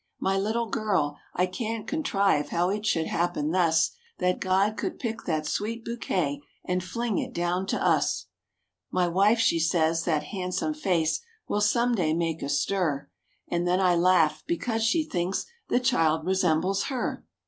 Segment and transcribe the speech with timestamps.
[0.19, 5.25] My little girl I can't contrive how it should happen thus That God could pick
[5.25, 8.25] that sweet bouquet, and fling it down to us!
[8.89, 13.11] My wife, she says that han'some face will some day make a stir;
[13.47, 17.23] And then I laugh, because she thinks the child resembles her.